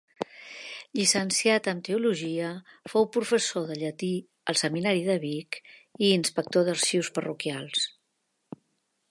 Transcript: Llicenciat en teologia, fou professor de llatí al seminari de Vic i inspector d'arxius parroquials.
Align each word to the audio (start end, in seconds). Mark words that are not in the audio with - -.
Llicenciat 0.99 1.67
en 1.71 1.83
teologia, 1.87 2.47
fou 2.93 3.05
professor 3.17 3.67
de 3.73 3.77
llatí 3.83 4.11
al 4.53 4.59
seminari 4.63 5.05
de 5.11 5.19
Vic 5.27 5.61
i 5.69 6.11
inspector 6.19 6.67
d'arxius 6.71 7.13
parroquials. 7.21 7.87